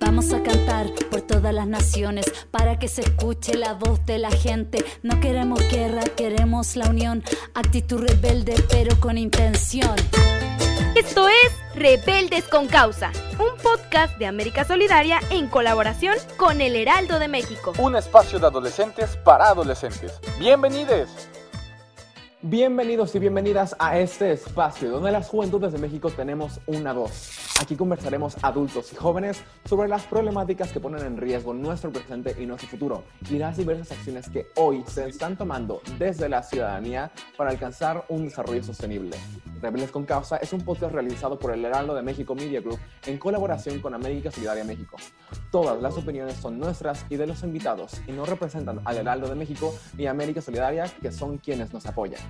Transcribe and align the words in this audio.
Vamos 0.00 0.32
a 0.32 0.42
cantar 0.42 0.92
por 1.10 1.20
todas 1.20 1.54
las 1.54 1.66
naciones 1.66 2.26
para 2.50 2.78
que 2.78 2.88
se 2.88 3.02
escuche 3.02 3.54
la 3.54 3.74
voz 3.74 4.04
de 4.06 4.18
la 4.18 4.30
gente. 4.30 4.84
No 5.02 5.20
queremos 5.20 5.60
guerra, 5.68 6.02
queremos 6.16 6.74
la 6.74 6.88
unión. 6.88 7.22
Actitud 7.54 8.00
rebelde, 8.00 8.54
pero 8.70 8.98
con 8.98 9.18
intención. 9.18 9.94
Esto 10.96 11.28
es 11.28 11.52
Rebeldes 11.74 12.44
con 12.48 12.66
Causa, 12.66 13.12
un 13.38 13.62
podcast 13.62 14.18
de 14.18 14.26
América 14.26 14.64
Solidaria 14.64 15.20
en 15.30 15.46
colaboración 15.46 16.16
con 16.36 16.60
El 16.60 16.74
Heraldo 16.74 17.18
de 17.18 17.28
México. 17.28 17.72
Un 17.78 17.94
espacio 17.94 18.38
de 18.40 18.46
adolescentes 18.46 19.16
para 19.18 19.48
adolescentes. 19.48 20.18
Bienvenidos. 20.38 21.08
Bienvenidos 22.42 23.14
y 23.14 23.18
bienvenidas 23.18 23.76
a 23.78 23.98
este 23.98 24.32
espacio 24.32 24.88
donde 24.88 25.12
las 25.12 25.28
juventudes 25.28 25.72
de 25.72 25.78
México 25.78 26.08
tenemos 26.08 26.58
una 26.66 26.94
voz. 26.94 27.28
Aquí 27.60 27.76
conversaremos 27.76 28.42
adultos 28.42 28.94
y 28.94 28.96
jóvenes 28.96 29.44
sobre 29.66 29.90
las 29.90 30.04
problemáticas 30.04 30.72
que 30.72 30.80
ponen 30.80 31.04
en 31.04 31.18
riesgo 31.18 31.52
nuestro 31.52 31.92
presente 31.92 32.34
y 32.40 32.46
nuestro 32.46 32.70
futuro 32.70 33.04
y 33.28 33.36
las 33.36 33.58
diversas 33.58 33.92
acciones 33.92 34.30
que 34.30 34.46
hoy 34.56 34.82
se 34.86 35.06
están 35.06 35.36
tomando 35.36 35.82
desde 35.98 36.30
la 36.30 36.42
ciudadanía 36.42 37.10
para 37.36 37.50
alcanzar 37.50 38.06
un 38.08 38.24
desarrollo 38.24 38.62
sostenible. 38.62 39.18
Rebeldes 39.60 39.90
con 39.90 40.04
Causa 40.04 40.38
es 40.38 40.52
un 40.52 40.62
podcast 40.62 40.94
realizado 40.94 41.38
por 41.38 41.52
el 41.52 41.64
Heraldo 41.64 41.94
de 41.94 42.02
México 42.02 42.34
Media 42.34 42.60
Group 42.60 42.78
en 43.06 43.18
colaboración 43.18 43.80
con 43.80 43.94
América 43.94 44.30
Solidaria 44.30 44.64
México. 44.64 44.96
Todas 45.50 45.80
las 45.82 45.96
opiniones 45.96 46.36
son 46.36 46.58
nuestras 46.58 47.04
y 47.10 47.16
de 47.16 47.26
los 47.26 47.42
invitados 47.42 48.00
y 48.06 48.12
no 48.12 48.24
representan 48.24 48.80
al 48.84 48.96
Heraldo 48.96 49.28
de 49.28 49.34
México 49.34 49.74
ni 49.96 50.06
América 50.06 50.40
Solidaria, 50.40 50.84
que 51.02 51.12
son 51.12 51.38
quienes 51.38 51.72
nos 51.72 51.84
apoyan. 51.86 52.20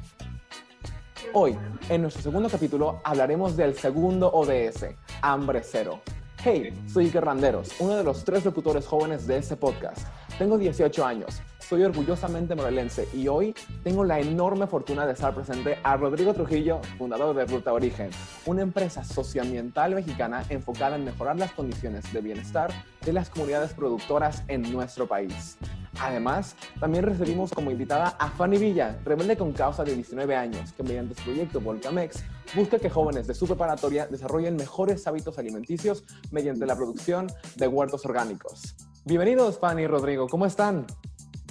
Hoy, 1.32 1.56
en 1.88 2.02
nuestro 2.02 2.22
segundo 2.22 2.48
capítulo, 2.48 3.00
hablaremos 3.04 3.56
del 3.56 3.76
segundo 3.76 4.30
ODS, 4.32 4.86
Hambre 5.22 5.62
Cero. 5.62 6.00
Hey, 6.42 6.72
soy 6.92 7.04
Iker 7.06 7.24
Randeros, 7.24 7.72
uno 7.78 7.94
de 7.94 8.02
los 8.02 8.24
tres 8.24 8.44
locutores 8.44 8.86
jóvenes 8.86 9.26
de 9.26 9.36
este 9.36 9.56
podcast. 9.56 10.08
Tengo 10.38 10.58
18 10.58 11.04
años, 11.04 11.42
soy 11.70 11.84
orgullosamente 11.84 12.56
morelense 12.56 13.08
y 13.14 13.28
hoy 13.28 13.54
tengo 13.84 14.02
la 14.02 14.18
enorme 14.18 14.66
fortuna 14.66 15.06
de 15.06 15.12
estar 15.12 15.32
presente 15.32 15.78
a 15.84 15.96
Rodrigo 15.96 16.34
Trujillo, 16.34 16.80
fundador 16.98 17.36
de 17.36 17.44
Ruta 17.44 17.72
Origen, 17.72 18.10
una 18.44 18.62
empresa 18.62 19.04
socioambiental 19.04 19.94
mexicana 19.94 20.44
enfocada 20.48 20.96
en 20.96 21.04
mejorar 21.04 21.38
las 21.38 21.52
condiciones 21.52 22.12
de 22.12 22.22
bienestar 22.22 22.72
de 23.06 23.12
las 23.12 23.30
comunidades 23.30 23.72
productoras 23.72 24.42
en 24.48 24.62
nuestro 24.72 25.06
país. 25.06 25.58
Además, 26.00 26.56
también 26.80 27.04
recibimos 27.04 27.52
como 27.52 27.70
invitada 27.70 28.16
a 28.18 28.30
Fanny 28.30 28.58
Villa, 28.58 28.98
rebelde 29.04 29.36
con 29.36 29.52
causa 29.52 29.84
de 29.84 29.94
19 29.94 30.34
años, 30.34 30.72
que 30.72 30.82
mediante 30.82 31.14
su 31.14 31.22
proyecto 31.22 31.60
Volcamex 31.60 32.24
busca 32.56 32.80
que 32.80 32.90
jóvenes 32.90 33.28
de 33.28 33.34
su 33.34 33.46
preparatoria 33.46 34.08
desarrollen 34.08 34.56
mejores 34.56 35.06
hábitos 35.06 35.38
alimenticios 35.38 36.02
mediante 36.32 36.66
la 36.66 36.74
producción 36.74 37.28
de 37.54 37.68
huertos 37.68 38.04
orgánicos. 38.06 38.74
Bienvenidos, 39.04 39.60
Fanny 39.60 39.82
y 39.82 39.86
Rodrigo, 39.86 40.26
¿cómo 40.26 40.46
están? 40.46 40.84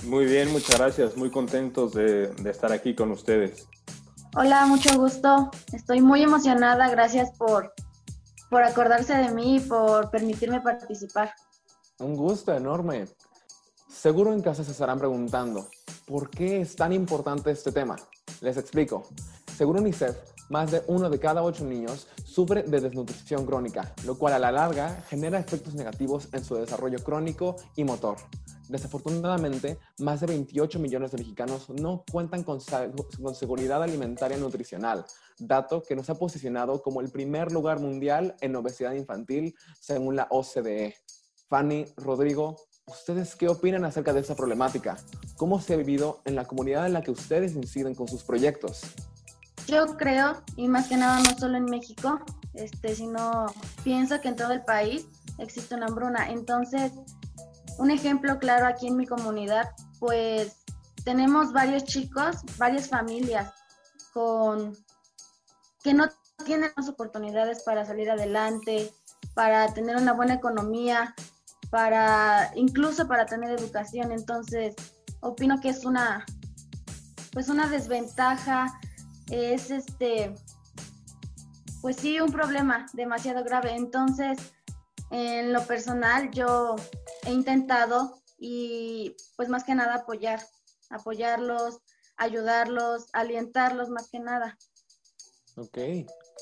Muy 0.03 0.25
bien, 0.25 0.51
muchas 0.51 0.77
gracias, 0.77 1.17
muy 1.17 1.29
contentos 1.29 1.93
de, 1.93 2.27
de 2.27 2.49
estar 2.49 2.71
aquí 2.71 2.95
con 2.95 3.11
ustedes. 3.11 3.67
Hola, 4.35 4.65
mucho 4.65 4.95
gusto. 4.97 5.51
Estoy 5.73 6.01
muy 6.01 6.23
emocionada, 6.23 6.89
gracias 6.89 7.31
por, 7.37 7.73
por 8.49 8.63
acordarse 8.63 9.15
de 9.15 9.29
mí 9.31 9.57
y 9.57 9.59
por 9.59 10.09
permitirme 10.09 10.61
participar. 10.61 11.33
Un 11.99 12.15
gusto 12.15 12.53
enorme. 12.53 13.05
Seguro 13.89 14.31
en 14.31 14.41
casa 14.41 14.63
se 14.63 14.71
estarán 14.71 14.99
preguntando, 14.99 15.67
¿por 16.05 16.29
qué 16.29 16.61
es 16.61 16.75
tan 16.75 16.93
importante 16.93 17.51
este 17.51 17.71
tema? 17.71 17.97
Les 18.39 18.55
explico. 18.55 19.03
Según 19.57 19.79
UNICEF, 19.79 20.15
más 20.49 20.71
de 20.71 20.81
uno 20.87 21.09
de 21.09 21.19
cada 21.19 21.43
ocho 21.43 21.65
niños 21.65 22.07
sufre 22.23 22.63
de 22.63 22.79
desnutrición 22.79 23.45
crónica, 23.45 23.93
lo 24.05 24.17
cual 24.17 24.33
a 24.33 24.39
la 24.39 24.51
larga 24.51 25.03
genera 25.09 25.39
efectos 25.39 25.73
negativos 25.73 26.29
en 26.31 26.45
su 26.45 26.55
desarrollo 26.55 27.03
crónico 27.03 27.57
y 27.75 27.83
motor. 27.83 28.15
Desafortunadamente, 28.69 29.79
más 29.97 30.21
de 30.21 30.27
28 30.27 30.77
millones 30.77 31.11
de 31.11 31.17
mexicanos 31.17 31.69
no 31.69 32.05
cuentan 32.09 32.43
con, 32.43 32.61
seguridad 32.61 33.81
alimentaria 33.81 34.37
nutricional, 34.37 35.05
dato 35.39 35.81
que 35.81 35.95
nos 35.95 36.07
ha 36.11 36.15
posicionado 36.15 36.81
como 36.83 37.01
el 37.01 37.09
primer 37.09 37.51
lugar 37.51 37.79
mundial 37.79 38.35
en 38.41 38.55
obesidad 38.55 38.93
infantil 38.93 39.55
según 39.79 40.15
la 40.15 40.27
OCDE. 40.29 40.95
Fanny, 41.49 41.85
Rodrigo, 41.97 42.57
¿Ustedes 42.85 43.35
qué 43.35 43.47
opinan 43.47 43.85
acerca 43.85 44.13
de 44.13 44.21
esa 44.21 44.35
problemática? 44.35 44.97
¿Cómo 45.37 45.61
se 45.61 45.75
ha 45.75 45.77
vivido 45.77 46.21
en 46.25 46.35
la 46.35 46.45
comunidad 46.45 46.87
en 46.87 46.93
la 46.93 47.03
que 47.03 47.11
ustedes 47.11 47.53
inciden 47.53 47.93
con 47.93 48.07
sus 48.07 48.23
proyectos? 48.23 48.81
Yo 49.67 49.95
creo, 49.95 50.41
y 50.55 50.67
más 50.67 50.87
que 50.87 50.97
nada 50.97 51.19
no 51.19 51.37
solo 51.37 51.57
en 51.57 51.65
México, 51.65 52.19
este, 52.55 52.95
sino 52.95 53.45
pienso 53.83 54.19
que 54.21 54.29
en 54.29 54.35
todo 54.35 54.53
el 54.53 54.63
país 54.63 55.05
existe 55.37 55.75
una 55.75 55.85
hambruna. 55.85 56.31
Entonces, 56.31 56.91
un 57.79 57.91
ejemplo 57.91 58.37
claro 58.39 58.67
aquí 58.67 58.87
en 58.87 58.97
mi 58.97 59.07
comunidad, 59.07 59.71
pues 59.99 60.57
tenemos 61.05 61.53
varios 61.53 61.85
chicos, 61.85 62.37
varias 62.57 62.89
familias 62.89 63.53
con 64.13 64.77
que 65.81 65.93
no 65.93 66.09
tienen 66.45 66.71
las 66.75 66.89
oportunidades 66.89 67.63
para 67.63 67.85
salir 67.85 68.11
adelante, 68.11 68.91
para 69.33 69.73
tener 69.73 69.95
una 69.95 70.11
buena 70.11 70.33
economía, 70.33 71.15
para 71.69 72.51
incluso 72.55 73.07
para 73.07 73.25
tener 73.25 73.57
educación. 73.57 74.11
Entonces, 74.11 74.75
opino 75.21 75.59
que 75.61 75.69
es 75.69 75.85
una 75.85 76.25
pues 77.31 77.47
una 77.47 77.67
desventaja, 77.67 78.77
es 79.29 79.71
este 79.71 80.35
pues 81.81 81.95
sí 81.95 82.19
un 82.19 82.31
problema 82.31 82.87
demasiado 82.91 83.41
grave. 83.45 83.73
Entonces, 83.73 84.37
en 85.11 85.53
lo 85.53 85.63
personal 85.63 86.29
yo 86.31 86.75
he 87.29 87.33
intentado 87.33 88.21
y 88.37 89.15
pues 89.35 89.49
más 89.49 89.63
que 89.63 89.75
nada 89.75 89.95
apoyar, 89.95 90.41
apoyarlos, 90.89 91.79
ayudarlos, 92.17 93.07
alientarlos 93.13 93.89
más 93.89 94.09
que 94.09 94.19
nada. 94.19 94.57
Ok, 95.55 95.77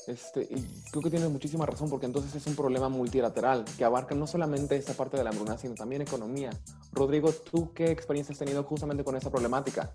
este, 0.06 0.42
y 0.42 0.64
creo 0.90 1.02
que 1.02 1.10
tienes 1.10 1.28
muchísima 1.28 1.66
razón 1.66 1.90
porque 1.90 2.06
entonces 2.06 2.34
es 2.34 2.46
un 2.46 2.54
problema 2.54 2.88
multilateral 2.88 3.64
que 3.76 3.84
abarca 3.84 4.14
no 4.14 4.26
solamente 4.26 4.76
esa 4.76 4.94
parte 4.94 5.16
de 5.16 5.24
la 5.24 5.30
hambruna, 5.30 5.58
sino 5.58 5.74
también 5.74 6.02
economía. 6.02 6.50
Rodrigo, 6.92 7.32
¿tú 7.32 7.72
qué 7.74 7.90
experiencia 7.90 8.32
has 8.32 8.38
tenido 8.38 8.62
justamente 8.62 9.02
con 9.02 9.16
esa 9.16 9.30
problemática? 9.30 9.92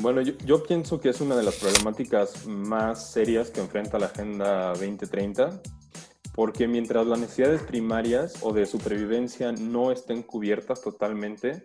Bueno, 0.00 0.20
yo, 0.20 0.34
yo, 0.44 0.62
pienso 0.62 1.00
que 1.00 1.08
es 1.08 1.20
una 1.22 1.36
de 1.36 1.42
las 1.42 1.54
problemáticas 1.54 2.46
más 2.46 3.12
serias 3.12 3.50
que 3.50 3.60
enfrenta 3.60 3.98
la 3.98 4.06
Agenda 4.06 4.68
2030, 4.74 5.62
porque 6.36 6.68
mientras 6.68 7.06
las 7.06 7.18
necesidades 7.18 7.62
primarias 7.62 8.36
o 8.42 8.52
de 8.52 8.66
supervivencia 8.66 9.50
no 9.50 9.90
estén 9.90 10.22
cubiertas 10.22 10.82
totalmente, 10.82 11.64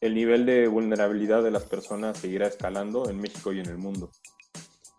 el 0.00 0.14
nivel 0.14 0.44
de 0.46 0.66
vulnerabilidad 0.66 1.44
de 1.44 1.52
las 1.52 1.64
personas 1.64 2.18
seguirá 2.18 2.48
escalando 2.48 3.08
en 3.08 3.20
México 3.20 3.52
y 3.52 3.60
en 3.60 3.66
el 3.66 3.78
mundo. 3.78 4.10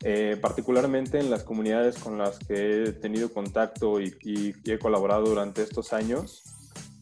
Eh, 0.03 0.38
particularmente 0.39 1.19
en 1.19 1.31
las 1.31 1.44
comunidades 1.44 1.97
con 1.97 2.19
las 2.19 2.38
que 2.38 2.83
he 2.83 2.94
tenido 2.94 3.33
contacto 3.33 4.00
y, 4.00 4.55
he 4.63 4.78
colaborado 4.78 5.25
durante 5.25 5.64
estos 5.64 5.91
años, 5.91 6.43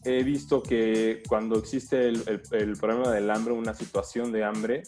he 0.04 0.24
visto 0.24 0.62
que 0.62 1.22
cuando 1.28 1.58
existe 1.58 2.08
el 2.08 2.76
problema 2.80 3.12
del 3.12 3.30
hambre, 3.30 3.52
una 3.52 3.74
situación 3.74 4.32
de 4.32 4.44
hambre, 4.44 4.82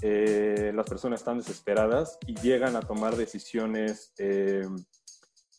eh, 0.00 0.70
las 0.74 0.88
personas 0.88 1.20
están 1.20 1.38
desesperadas 1.38 2.18
y 2.26 2.34
llegan 2.34 2.76
a 2.76 2.80
tomar 2.80 3.16
decisiones, 3.16 4.12
eh, 4.18 4.64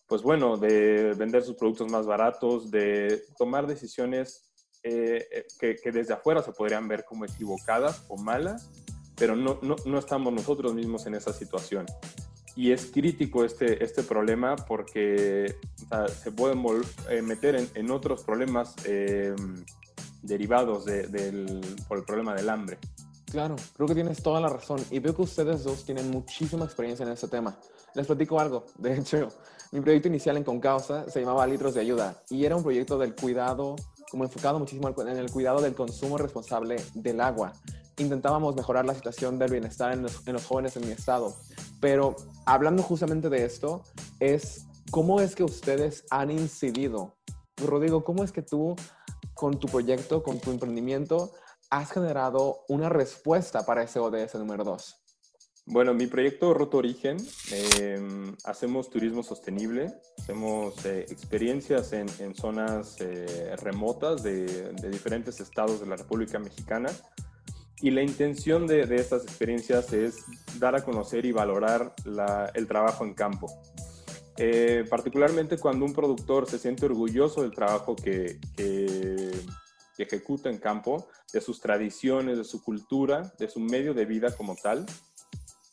pues 0.10 0.24
bueno, 0.24 0.58
de 0.58 1.14
vender 1.14 1.44
sus 1.44 1.56
productos 1.56 1.90
más 1.90 2.08
baratos, 2.08 2.72
de 2.72 3.24
tomar 3.38 3.68
decisiones 3.68 4.52
eh, 4.82 5.46
que, 5.60 5.76
que 5.76 5.92
desde 5.92 6.16
afuera 6.16 6.42
se 6.42 6.52
podrían 6.52 6.88
ver 6.88 7.06
como 7.06 7.26
equivocadas 7.26 8.04
o 8.10 8.18
malas, 8.18 8.72
pero 9.16 9.36
no, 9.36 9.60
no, 9.62 9.76
no, 9.86 10.00
estamos 10.00 10.34
nosotros 10.34 10.74
mismos 10.74 11.06
en 11.06 11.14
esa 11.14 11.32
situación. 11.32 11.86
Y 12.56 12.72
es 12.72 12.88
crítico 12.88 13.46
este, 13.46 13.84
este 13.84 14.02
problema 14.02 14.56
porque 14.56 15.56
se 16.24 16.32
pueden 16.32 16.64
eh, 17.10 17.22
meter 17.22 17.70
en, 17.76 17.92
otros 17.92 18.24
problemas 18.24 18.76
eh, 18.86 19.36
derivados 20.24 20.86
de, 20.86 21.04
del, 21.08 21.62
por 21.88 22.00
el 22.00 22.04
problema 22.04 22.34
del 22.34 22.50
hambre. 22.50 22.80
Claro, 23.30 23.58
creo 23.76 23.88
que 23.88 23.94
tienes 23.94 24.24
toda 24.24 24.42
la 24.42 24.50
razón 24.50 24.84
y 24.90 24.98
veo 24.98 25.16
que 25.16 25.22
ustedes 25.22 25.64
dos 25.64 25.86
tienen 25.86 26.10
muchísima 26.10 26.66
experiencia 26.66 27.06
en 27.06 27.12
este 27.12 27.28
tema. 27.28 27.60
Les 27.94 28.08
platico 28.08 28.40
algo. 28.40 28.66
De 28.78 28.98
hecho, 28.98 29.30
Mi 29.72 29.82
proyecto 29.82 30.08
inicial 30.08 30.36
en 30.36 30.44
Concausa 30.44 31.08
se 31.12 31.20
llamaba 31.20 31.46
Litros 31.46 31.76
de 31.76 31.82
Ayuda 31.82 32.24
y 32.32 32.44
era 32.44 32.56
un 32.56 32.64
proyecto 32.64 32.98
del 32.98 33.14
cuidado, 33.14 33.76
como 34.10 34.24
enfocado 34.24 34.58
muchísimo 34.58 34.90
en 35.00 35.08
el 35.10 35.30
cuidado 35.30 35.62
del 35.62 35.76
consumo 35.76 36.18
responsable 36.18 36.78
del 36.96 37.22
agua. 37.22 37.54
Intentábamos 38.00 38.56
mejorar 38.56 38.86
la 38.86 38.96
situación 38.96 39.38
del 39.38 39.52
bienestar 39.52 39.94
en 39.94 40.02
los, 40.02 40.28
en 40.28 40.34
los 40.34 40.44
jóvenes 40.44 40.76
en 40.76 40.88
mi 40.88 40.92
estado. 40.92 41.36
Pero 41.80 42.16
hablando 42.48 42.82
justamente 42.82 43.30
de 43.30 43.46
esto, 43.46 43.84
es 44.20 44.66
cómo 44.90 45.22
es 45.22 45.36
que 45.36 45.44
ustedes 45.44 46.04
han 46.10 46.32
incidido. 46.32 47.18
Rodrigo, 47.58 48.04
¿cómo 48.04 48.24
es 48.24 48.32
que 48.32 48.42
tú, 48.42 48.76
con 49.36 49.60
tu 49.60 49.68
proyecto, 49.68 50.24
con 50.24 50.40
tu 50.40 50.50
emprendimiento, 50.50 51.32
has 51.70 51.92
generado 51.92 52.62
una 52.70 52.90
respuesta 52.90 53.68
para 53.68 53.84
ese 53.84 54.00
ODS 54.00 54.34
número 54.34 54.64
2? 54.64 54.99
Bueno, 55.72 55.94
mi 55.94 56.08
proyecto 56.08 56.52
Roto 56.56 56.78
Origen, 56.78 57.18
em, 57.52 58.36
hacemos 58.44 58.90
turismo 58.90 59.22
sostenible, 59.22 59.94
hacemos 60.18 60.84
eh, 60.84 61.06
experiencias 61.10 61.94
en, 61.94 62.34
zonas 62.34 63.00
eh, 63.02 63.56
remotas 63.62 64.24
de, 64.24 64.74
diferentes 64.90 65.40
estados 65.40 65.80
de 65.80 65.86
la 65.86 65.96
República 65.96 66.40
Mexicana 66.40 66.90
y 67.82 67.92
la 67.92 68.02
intención 68.02 68.66
de, 68.66 68.82
estas 68.96 69.22
experiencias 69.22 69.94
es 69.94 70.26
dar 70.58 70.76
a 70.76 70.84
conocer 70.84 71.24
y 71.28 71.32
valorar 71.32 71.94
el 72.56 72.68
trabajo 72.68 73.06
en 73.06 73.14
campo. 73.14 73.48
Eh, 74.38 74.86
particularmente 74.90 75.60
cuando 75.60 75.86
un 75.86 75.94
productor 75.94 76.50
se 76.50 76.58
siente 76.58 76.88
orgulloso 76.88 77.44
del 77.44 77.52
trabajo 77.52 77.96
que, 77.96 78.40
que 78.58 79.32
ejecuta 80.00 80.50
en 80.50 80.58
campo, 80.58 81.08
de 81.32 81.42
sus 81.42 81.62
tradiciones, 81.62 82.40
de 82.40 82.44
su 82.44 82.64
cultura, 82.64 83.32
de 83.38 83.48
su 83.48 83.60
medio 83.60 83.94
de 83.94 84.06
vida 84.06 84.36
como 84.36 84.56
tal, 84.56 84.88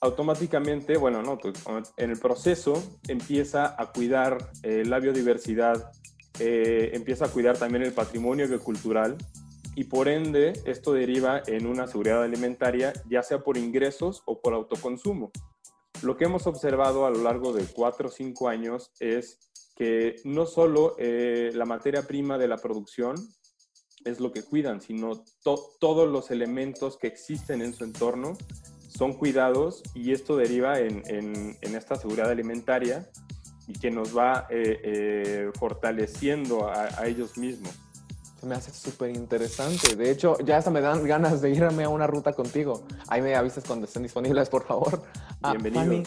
automáticamente, 0.01 0.97
bueno, 0.97 1.23
no, 1.23 1.39
pues, 1.39 1.55
en 1.97 2.11
el 2.11 2.19
proceso 2.19 2.83
empieza 3.09 3.75
a 3.81 3.93
cuidar 3.93 4.51
eh, 4.63 4.85
la 4.85 4.99
biodiversidad, 4.99 5.91
eh, 6.39 6.91
empieza 6.93 7.27
a 7.27 7.29
cuidar 7.29 7.57
también 7.57 7.83
el 7.83 7.93
patrimonio 7.93 8.47
biocultural 8.47 9.17
y 9.75 9.85
por 9.85 10.09
ende 10.09 10.53
esto 10.65 10.93
deriva 10.93 11.43
en 11.47 11.67
una 11.67 11.87
seguridad 11.87 12.23
alimentaria, 12.23 12.93
ya 13.09 13.23
sea 13.23 13.43
por 13.43 13.57
ingresos 13.57 14.23
o 14.27 14.41
por 14.41 14.55
autoconsumo. 14.55 15.31
Lo 16.03 16.17
que 16.17 16.25
hemos 16.25 16.47
observado 16.47 17.07
a 17.07 17.11
lo 17.11 17.23
largo 17.23 17.53
de 17.53 17.65
cuatro 17.65 18.09
o 18.09 18.11
cinco 18.11 18.49
años 18.49 18.93
es 19.01 19.39
que 19.75 20.17
no 20.25 20.47
solo 20.47 20.95
eh, 20.99 21.51
la 21.55 21.65
materia 21.65 22.07
prima 22.07 22.39
de 22.39 22.49
la 22.49 22.57
producción 22.57 23.15
es 24.05 24.21
lo 24.21 24.31
que 24.31 24.43
cuidan, 24.43 24.81
sino 24.81 25.25
todos 25.43 26.09
los 26.09 26.31
elementos 26.31 26.97
que 26.97 27.09
existen 27.09 27.61
en 27.61 27.75
su 27.75 27.85
entorno 27.85 28.37
son 28.97 29.13
cuidados 29.13 29.83
y 29.95 30.13
esto 30.13 30.37
deriva 30.37 30.79
en, 30.79 31.57
esta 31.61 31.97
seguridad 31.97 32.31
alimentaria 32.31 33.09
y 33.69 33.75
que 33.75 33.91
nos 33.91 34.17
va 34.17 34.47
eh, 34.49 34.81
eh, 34.83 35.51
fortaleciendo 35.59 36.69
a, 36.69 37.07
ellos 37.07 37.37
mismos. 37.37 37.73
Se 38.41 38.47
me 38.47 38.55
hace 38.55 38.71
súper 38.73 39.11
interesante. 39.11 39.97
De 39.97 40.11
hecho, 40.11 40.39
ya 40.41 40.59
hasta 40.59 40.71
me 40.71 40.81
dan 40.81 41.05
ganas 41.05 41.41
de 41.41 41.51
irme 41.51 41.85
a 41.85 41.89
una 41.89 42.07
ruta 42.07 42.33
contigo. 42.33 42.85
Ahí 43.09 43.23
me 43.23 43.35
avisas 43.35 43.65
cuando 43.65 43.87
estén 43.87 44.03
disponibles, 44.03 44.49
por 44.49 44.67
favor. 44.67 45.03
Ah, 45.43 45.53
Bienvenido. 45.53 46.03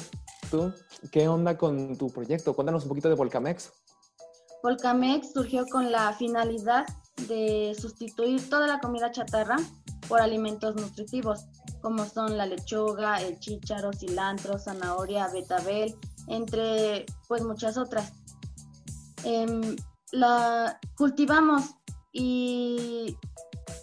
¿tú 0.49 0.73
qué 1.11 1.27
onda 1.27 1.57
con 1.57 1.95
tu 1.97 2.11
proyecto? 2.11 2.55
Cuéntanos 2.55 2.83
un 2.83 2.89
poquito 2.89 3.09
de 3.09 3.15
Volcamex. 3.15 3.71
Volcamex 4.63 5.33
surgió 5.33 5.65
con 5.67 5.91
la 5.91 6.13
finalidad 6.13 6.85
de 7.27 7.75
sustituir 7.79 8.49
toda 8.49 8.67
la 8.67 8.79
comida 8.79 9.11
chatarra 9.11 9.57
por 10.07 10.21
alimentos 10.21 10.75
nutritivos 10.75 11.45
como 11.81 12.05
son 12.05 12.37
la 12.37 12.45
lechuga, 12.45 13.21
el 13.21 13.39
chícharo, 13.39 13.91
cilantro, 13.93 14.57
zanahoria, 14.57 15.27
betabel, 15.29 15.95
entre 16.27 17.05
pues 17.27 17.43
muchas 17.43 17.77
otras. 17.77 18.13
Em, 19.23 19.75
la 20.11 20.79
cultivamos 20.97 21.75
y 22.11 23.17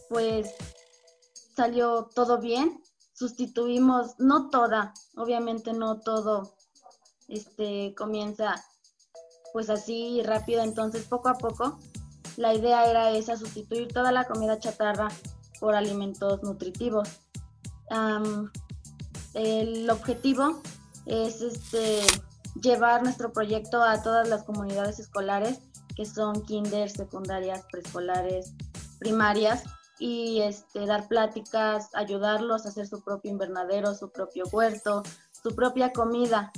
pues 0.08 0.54
salió 1.54 2.08
todo 2.14 2.38
bien. 2.38 2.82
Sustituimos, 3.12 4.19
no 4.19 4.50
toda, 4.50 4.93
obviamente 5.16 5.72
no 5.72 6.00
todo 6.00 6.54
este, 7.28 7.94
comienza 7.96 8.62
pues 9.52 9.70
así 9.70 10.22
rápido, 10.22 10.62
entonces 10.62 11.04
poco 11.04 11.28
a 11.28 11.38
poco 11.38 11.78
la 12.37 12.52
idea 12.52 12.90
era 12.90 13.10
esa, 13.10 13.37
sustituir 13.37 13.88
toda 13.88 14.12
la 14.12 14.25
comida 14.25 14.58
chatarra 14.58 15.08
por 15.58 15.75
alimentos 15.75 16.43
nutritivos 16.43 17.08
el 19.34 19.90
objetivo 19.90 20.60
es 21.06 21.40
este, 21.40 22.00
llevar 22.60 23.02
nuestro 23.02 23.32
proyecto 23.32 23.82
a 23.82 24.02
todas 24.02 24.28
las 24.28 24.44
comunidades 24.44 24.98
escolares, 24.98 25.60
que 25.94 26.04
son 26.04 26.42
kinder, 26.42 26.90
secundarias, 26.90 27.64
preescolares, 27.70 28.52
primarias, 28.98 29.64
y 29.98 30.40
este, 30.42 30.84
dar 30.86 31.08
pláticas, 31.08 31.88
ayudarlos 31.94 32.66
a 32.66 32.68
hacer 32.68 32.86
su 32.86 33.02
propio 33.02 33.30
invernadero, 33.30 33.94
su 33.94 34.10
propio 34.10 34.44
huerto, 34.52 35.02
su 35.42 35.54
propia 35.54 35.92
comida, 35.92 36.52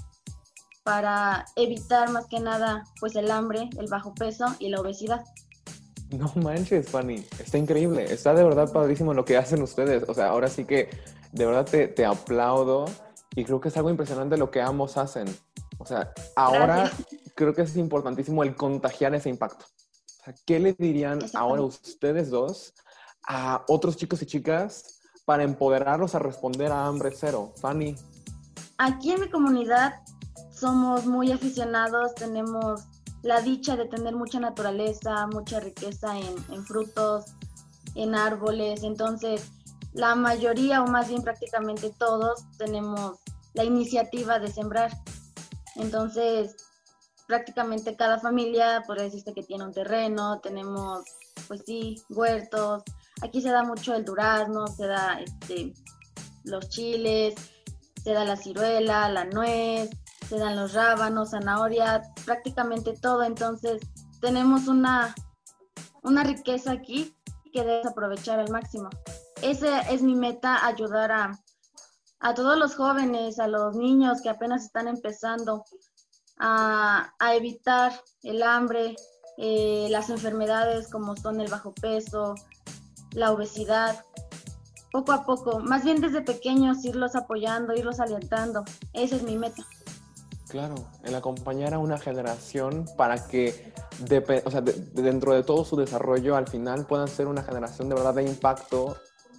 para 0.82 1.44
evitar 1.56 2.10
más 2.10 2.26
que 2.26 2.40
nada 2.40 2.84
pues 2.98 3.14
el 3.14 3.30
hambre, 3.30 3.68
el 3.78 3.88
bajo 3.88 4.14
peso 4.14 4.46
y 4.58 4.70
la 4.70 4.80
obesidad. 4.80 5.24
No 6.10 6.32
manches, 6.36 6.88
Fanny, 6.88 7.26
está 7.38 7.58
increíble, 7.58 8.10
está 8.10 8.32
de 8.32 8.42
verdad 8.42 8.72
padrísimo 8.72 9.12
lo 9.12 9.26
que 9.26 9.36
hacen 9.36 9.60
ustedes. 9.60 10.04
O 10.08 10.14
sea, 10.14 10.28
ahora 10.28 10.48
sí 10.48 10.64
que 10.64 10.88
de 11.32 11.46
verdad 11.46 11.64
te, 11.64 11.88
te 11.88 12.04
aplaudo 12.04 12.86
y 13.34 13.44
creo 13.44 13.60
que 13.60 13.68
es 13.68 13.76
algo 13.76 13.90
impresionante 13.90 14.36
lo 14.36 14.50
que 14.50 14.60
ambos 14.60 14.96
hacen. 14.96 15.26
O 15.78 15.86
sea, 15.86 16.12
ahora 16.34 16.90
creo 17.34 17.54
que 17.54 17.62
es 17.62 17.76
importantísimo 17.76 18.42
el 18.42 18.56
contagiar 18.56 19.14
ese 19.14 19.28
impacto. 19.28 19.64
O 19.64 20.24
sea, 20.24 20.34
¿qué 20.44 20.58
le 20.58 20.72
dirían 20.72 21.20
ahora 21.34 21.62
ustedes 21.62 22.30
dos 22.30 22.74
a 23.26 23.64
otros 23.68 23.96
chicos 23.96 24.20
y 24.22 24.26
chicas 24.26 25.00
para 25.24 25.44
empoderarlos 25.44 26.14
a 26.14 26.18
responder 26.18 26.72
a 26.72 26.86
hambre 26.86 27.12
cero? 27.14 27.52
Fanny. 27.60 27.94
Aquí 28.78 29.12
en 29.12 29.20
mi 29.20 29.30
comunidad 29.30 30.00
somos 30.50 31.06
muy 31.06 31.30
aficionados, 31.30 32.14
tenemos 32.14 32.82
la 33.22 33.40
dicha 33.40 33.76
de 33.76 33.86
tener 33.86 34.16
mucha 34.16 34.40
naturaleza, 34.40 35.26
mucha 35.28 35.60
riqueza 35.60 36.18
en, 36.18 36.34
en 36.52 36.64
frutos, 36.64 37.26
en 37.94 38.14
árboles, 38.14 38.82
entonces 38.82 39.50
la 39.92 40.14
mayoría 40.14 40.82
o 40.82 40.86
más 40.86 41.08
bien 41.08 41.22
prácticamente 41.22 41.90
todos 41.98 42.44
tenemos 42.58 43.18
la 43.54 43.64
iniciativa 43.64 44.38
de 44.38 44.50
sembrar. 44.50 44.92
Entonces, 45.76 46.56
prácticamente 47.26 47.96
cada 47.96 48.18
familia, 48.18 48.82
por 48.86 48.98
decirse 48.98 49.34
que 49.34 49.42
tiene 49.42 49.64
un 49.64 49.72
terreno, 49.72 50.40
tenemos, 50.40 51.04
pues 51.46 51.62
sí, 51.66 52.02
huertos. 52.08 52.82
Aquí 53.22 53.42
se 53.42 53.50
da 53.50 53.64
mucho 53.64 53.94
el 53.94 54.04
durazno, 54.04 54.66
se 54.66 54.86
da 54.86 55.20
este, 55.20 55.74
los 56.44 56.68
chiles, 56.68 57.34
se 58.02 58.12
da 58.12 58.24
la 58.24 58.36
ciruela, 58.36 59.08
la 59.08 59.24
nuez, 59.24 59.90
se 60.28 60.38
dan 60.38 60.56
los 60.56 60.72
rábanos, 60.74 61.30
zanahoria, 61.30 62.02
prácticamente 62.24 62.94
todo. 62.94 63.22
Entonces, 63.22 63.80
tenemos 64.20 64.68
una, 64.68 65.14
una 66.02 66.22
riqueza 66.22 66.72
aquí 66.72 67.14
que 67.52 67.62
debes 67.62 67.86
aprovechar 67.86 68.38
al 68.38 68.50
máximo 68.50 68.88
esa 69.42 69.80
es 69.80 70.02
mi 70.02 70.14
meta, 70.14 70.66
ayudar 70.66 71.12
a, 71.12 72.34
todos 72.34 72.58
los 72.58 72.74
jóvenes, 72.74 73.38
a 73.38 73.48
los 73.48 73.76
niños 73.76 74.20
que 74.22 74.28
apenas 74.28 74.64
están 74.64 74.88
empezando 74.88 75.64
a, 76.38 77.12
evitar 77.34 77.92
el 78.22 78.42
hambre, 78.42 78.96
eh, 79.36 79.88
las 79.90 80.10
enfermedades 80.10 80.90
como 80.90 81.16
son 81.16 81.40
el 81.40 81.50
bajo 81.50 81.72
peso, 81.72 82.34
la 83.12 83.32
obesidad, 83.32 84.04
poco 84.90 85.12
a 85.12 85.24
poco, 85.24 85.60
más 85.60 85.84
bien 85.84 86.00
desde 86.00 86.22
pequeños 86.22 86.84
irlos 86.84 87.14
apoyando, 87.14 87.74
irlos 87.74 88.00
alentando. 88.00 88.64
Esa 88.92 89.16
es 89.16 89.22
mi 89.22 89.36
meta. 89.36 89.62
Claro, 90.48 90.76
el 91.04 91.14
acompañar 91.14 91.74
a 91.74 91.78
una 91.78 91.98
generación 91.98 92.86
para 92.96 93.28
que 93.28 93.72
o 94.44 94.50
sea, 94.50 94.60
dentro 94.62 95.34
de 95.34 95.42
todo 95.42 95.64
su 95.64 95.76
desarrollo 95.76 96.36
al 96.36 96.46
final 96.46 96.86
puedan 96.86 97.08
ser 97.08 97.26
una 97.26 97.42
generación 97.42 97.88
de 97.88 97.96
verdad 97.96 98.14
de 98.14 98.24
impacto 98.24 98.96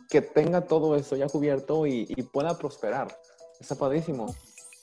que 0.10 0.22
tenga 0.22 0.62
todo 0.62 0.96
eso 0.96 1.16
ya 1.16 1.28
cubierto 1.28 1.86
y, 1.86 2.06
pueda 2.34 2.58
prosperar. 2.58 3.08
Está 3.60 3.76
padrísimo. 3.76 4.36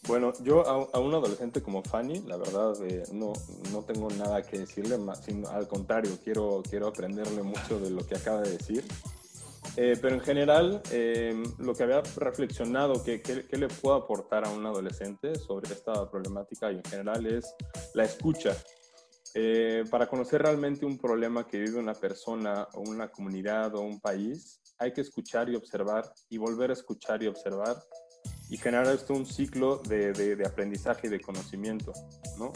Bueno, 0.06 0.33
yo 0.42 0.64
a, 0.66 0.99
un 1.00 1.14
adolescente 1.14 1.61
como 1.61 1.83
Fanny, 1.83 2.21
la 2.21 2.37
verdad, 2.37 2.75
eh, 2.85 3.02
no, 3.12 3.33
no 3.73 3.83
tengo 3.83 4.09
nada 4.11 4.42
que 4.42 4.61
decirle, 4.61 4.99
más, 4.99 5.25
sino, 5.25 5.49
al 5.49 5.66
contrario, 5.66 6.12
quiero, 6.23 6.62
quiero 6.68 6.87
aprenderle 6.87 7.42
mucho 7.42 7.80
de 7.80 7.90
lo 7.90 8.06
que 8.06 8.14
acaba 8.14 8.42
de 8.42 8.52
decir. 8.52 8.85
Eh, 9.76 9.99
pero 10.00 10.14
en 10.14 10.21
general, 10.21 10.80
em, 10.92 11.42
lo 11.59 11.75
que 11.75 11.83
había 11.83 12.02
reflexionado, 12.16 13.02
que, 13.02 13.21
que, 13.21 13.45
le 13.56 13.68
puedo 13.68 13.97
aportar 13.97 14.47
a 14.47 14.50
un 14.50 14.64
adolescente 14.64 15.35
sobre 15.35 15.73
esta 15.73 16.09
problemática 16.09 16.71
y 16.71 16.76
en 16.76 16.85
general 16.85 17.26
es 17.26 17.52
la 17.95 18.04
escucha. 18.04 18.56
Eh, 19.35 19.85
para 19.90 20.06
conocer 20.06 20.40
realmente 20.40 20.87
un 20.87 20.97
problema 20.97 21.47
que 21.47 21.59
vive 21.59 21.78
una 21.78 21.92
persona 21.92 22.66
o 22.75 22.80
una 22.80 23.09
comunidad 23.09 23.75
o 23.75 23.83
un 23.83 24.00
país, 24.00 24.61
hay 24.78 24.92
que 24.92 25.00
escuchar 25.00 25.49
y 25.49 25.56
observar 25.56 26.12
y 26.28 26.38
volver 26.38 26.71
a 26.71 26.75
escuchar 26.75 27.23
y 27.23 27.26
observar 27.26 27.76
y 28.49 28.56
generar 28.56 28.95
esto 28.95 29.14
un 29.14 29.26
ciclo 29.26 29.78
de, 29.78 30.12
de, 30.12 30.47
aprendizaje 30.47 31.09
y 31.09 31.11
de 31.11 31.21
conocimiento, 31.21 31.92
¿no? 32.38 32.52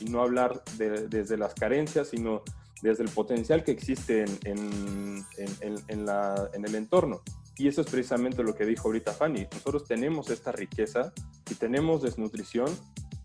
y, 0.00 0.04
no 0.06 0.22
hablar 0.22 0.62
desde 0.76 1.36
las 1.36 1.54
carencias, 1.54 2.08
sino 2.08 2.42
desde 2.82 3.04
el 3.04 3.10
potencial 3.10 3.62
que 3.64 3.72
existe 3.72 4.24
en, 4.44 5.24
en, 5.36 5.76
en, 5.88 6.06
la, 6.06 6.50
en 6.52 6.64
el 6.64 6.74
entorno. 6.74 7.22
Y 7.56 7.68
eso 7.68 7.80
es 7.80 7.88
precisamente 7.88 8.42
lo 8.42 8.54
que 8.54 8.64
dijo 8.64 8.88
ahorita 8.88 9.12
Fanny. 9.12 9.46
Nosotros 9.52 9.84
tenemos 9.84 10.30
esta 10.30 10.52
riqueza 10.52 11.12
y 11.50 11.54
tenemos 11.54 12.02
desnutrición. 12.02 12.68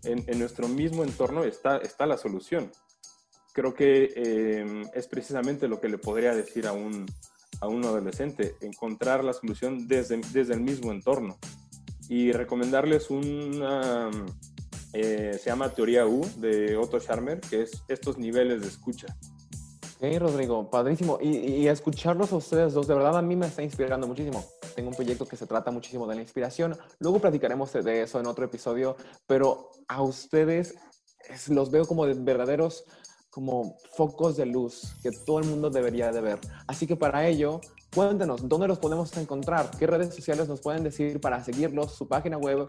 En, 0.02 0.38
nuestro 0.38 0.68
mismo 0.68 1.04
entorno 1.04 1.44
está, 1.44 1.78
está 1.78 2.04
la 2.04 2.18
solución. 2.18 2.70
Creo 3.52 3.74
que 3.74 4.12
eh, 4.16 4.84
es 4.92 5.06
precisamente 5.06 5.68
lo 5.68 5.80
que 5.80 5.88
le 5.88 5.98
podría 5.98 6.34
decir 6.34 6.66
a 6.66 6.72
un, 6.72 7.06
a 7.60 7.68
un 7.68 7.84
adolescente, 7.84 8.56
encontrar 8.60 9.24
la 9.24 9.32
solución 9.32 9.86
desde, 9.88 10.20
desde 10.32 10.54
el 10.54 10.60
mismo 10.60 10.92
entorno. 10.92 11.38
Y 12.08 12.32
recomendarles 12.32 13.10
una, 13.10 14.10
eh, 14.92 15.38
se 15.42 15.50
llama 15.50 15.70
Teoría 15.70 16.06
U 16.06 16.24
de 16.36 16.76
Otto 16.76 17.00
Scharmer, 17.00 17.40
que 17.40 17.62
es 17.62 17.82
estos 17.88 18.18
niveles 18.18 18.60
de 18.60 18.68
escucha. 18.68 19.06
Ok, 19.96 20.18
Rodrigo, 20.18 20.70
padrísimo. 20.70 21.18
Y, 21.20 21.66
escucharlos 21.66 22.32
a 22.32 22.36
ustedes 22.36 22.74
dos, 22.74 22.86
de 22.86 22.94
verdad 22.94 23.16
a 23.16 23.22
mí 23.22 23.36
me 23.36 23.46
está 23.46 23.62
inspirando 23.62 24.06
muchísimo. 24.06 24.44
Tengo 24.74 24.90
un 24.90 24.94
proyecto 24.94 25.26
que 25.26 25.36
se 25.36 25.46
trata 25.46 25.70
muchísimo 25.70 26.06
de 26.06 26.16
la 26.16 26.20
inspiración. 26.20 26.76
Luego 26.98 27.20
platicaremos 27.20 27.72
de 27.72 28.02
eso 28.02 28.20
en 28.20 28.26
otro 28.26 28.44
episodio, 28.44 28.96
pero 29.26 29.70
a 29.88 30.02
ustedes 30.02 30.74
los 31.48 31.70
veo 31.70 31.86
como 31.86 32.06
de 32.06 32.14
verdaderos 32.14 32.84
como 33.34 33.76
focos 33.96 34.36
de 34.36 34.46
luz 34.46 34.94
que 35.02 35.10
todo 35.10 35.40
el 35.40 35.46
mundo 35.46 35.68
debería 35.68 36.12
de 36.12 36.20
ver. 36.20 36.38
Así 36.68 36.86
que 36.86 36.94
para 36.94 37.26
ello, 37.26 37.60
cuéntenos, 37.92 38.48
¿dónde 38.48 38.68
los 38.68 38.78
podemos 38.78 39.14
encontrar? 39.16 39.72
¿Qué 39.76 39.88
redes 39.88 40.14
sociales 40.14 40.48
nos 40.48 40.60
pueden 40.60 40.84
decir 40.84 41.20
para 41.20 41.42
seguirlos? 41.42 41.96
¿Su 41.96 42.06
página 42.06 42.38
web? 42.38 42.68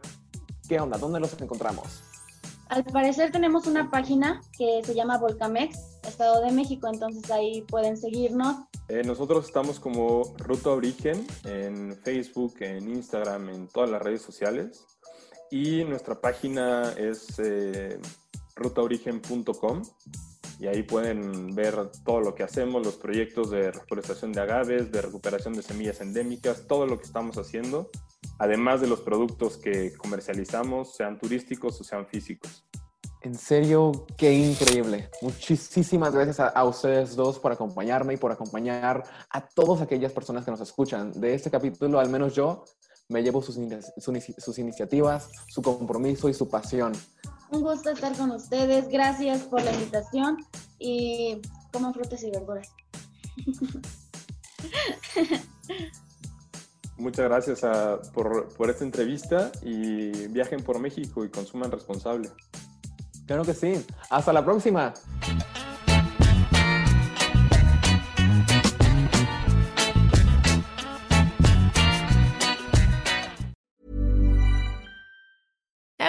¿Qué 0.68 0.80
onda? 0.80 0.98
¿Dónde 0.98 1.20
los 1.20 1.40
encontramos? 1.40 2.02
Al 2.70 2.84
parecer 2.84 3.32
tenemos 3.32 3.68
una 3.68 3.92
página 3.92 4.42
que 4.58 4.82
se 4.84 4.96
llama 4.96 5.20
Volcamex, 5.20 5.78
Estado 6.02 6.42
de 6.42 6.52
México, 6.52 6.88
entonces 6.92 7.30
ahí 7.30 7.62
pueden 7.62 7.96
seguirnos. 7.96 8.56
Eh, 8.88 9.04
nosotros 9.06 9.46
estamos 9.46 9.80
como 9.80 10.34
Ruta 10.40 10.72
Origen 10.72 11.28
en 11.44 11.96
Facebook, 11.98 12.56
en 12.62 12.90
Instagram, 12.90 13.50
en 13.50 13.68
todas 13.68 13.92
las 13.92 14.02
redes 14.02 14.24
sociales. 14.24 14.84
Y 15.52 15.84
nuestra 15.84 16.20
página 16.20 16.92
es 16.98 17.38
eh, 17.38 18.00
rutaorigen.com 18.56 19.84
y 20.60 20.68
ahí 20.68 20.84
pueden 20.84 21.54
ver 21.54 21.92
todo 22.04 22.22
lo 22.22 22.36
que 22.36 22.44
hacemos, 22.44 22.86
los 22.86 22.96
proyectos 22.96 23.50
de 23.52 23.72
reforestación 23.72 24.32
de 24.32 24.42
agaves, 24.42 24.92
de 24.92 25.02
recuperación 25.02 25.54
de 25.54 25.62
semillas 25.62 26.02
endémicas, 26.02 26.66
todo 26.68 26.86
lo 26.86 26.98
que 26.98 27.06
estamos 27.06 27.38
haciendo 27.38 27.90
además 28.40 28.82
de 28.82 28.88
los 28.88 29.02
productos 29.02 29.58
que 29.58 29.94
comercializamos, 29.96 30.96
sean 30.96 31.18
turísticos 31.20 31.80
o 31.80 31.84
sean 31.84 32.06
físicos. 32.06 32.66
En 33.22 33.36
serio, 33.36 34.06
qué 34.18 34.34
increíble. 34.34 35.10
Muchísimas 35.22 36.14
gracias 36.14 36.40
a, 36.40 36.64
ustedes 36.64 37.16
dos 37.16 37.40
por 37.40 37.52
acompañarme 37.52 38.14
y 38.14 38.18
por 38.18 38.32
acompañar 38.32 39.04
a 39.32 39.48
todas 39.48 39.82
aquellas 39.82 40.12
personas 40.12 40.46
que 40.46 40.52
nos 40.52 40.62
escuchan. 40.62 41.12
De 41.20 41.34
este 41.34 41.50
capítulo, 41.50 42.00
al 42.00 42.10
menos 42.10 42.36
yo, 42.36 42.66
me 43.10 43.24
llevo 43.24 43.42
sus, 43.42 43.58
sus 43.98 44.60
iniciativas, 44.60 45.30
su 45.48 45.64
compromiso 45.64 46.30
y 46.30 46.36
su 46.36 46.48
pasión. 46.48 46.94
Un 47.52 47.62
gusto 47.62 47.92
estar 47.92 48.18
con 48.18 48.32
ustedes. 48.32 48.88
Gracias 48.90 49.44
por 49.44 49.64
la 49.64 49.72
invitación 49.74 50.38
y 50.80 51.40
coman 51.72 51.94
frutas 51.94 52.24
y 52.24 52.32
verduras. 52.32 52.74
Muchas 56.98 57.26
gracias 57.26 57.60
por, 58.14 58.48
por, 58.56 58.70
esta 58.70 58.86
entrevista 58.86 59.52
y 59.62 60.28
viajen 60.28 60.64
por 60.64 60.80
México 60.80 61.26
y 61.26 61.30
consuman 61.30 61.70
responsable. 61.72 62.30
Claro 63.28 63.44
que 63.44 63.54
sí. 63.54 63.86
Hasta 64.10 64.32
la 64.32 64.46
próxima. 64.46 64.94